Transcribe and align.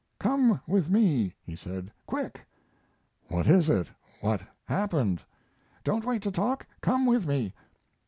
"Come 0.17 0.59
with 0.65 0.89
me," 0.89 1.35
he 1.43 1.55
said. 1.55 1.91
"Quick!" 2.07 2.43
"What 3.27 3.45
is 3.45 3.69
it? 3.69 3.85
What's 4.19 4.41
happened?" 4.65 5.21
"Don't 5.83 6.05
wait 6.05 6.23
to 6.23 6.31
talk. 6.31 6.65
Come 6.81 7.05
with 7.05 7.27
me." 7.27 7.53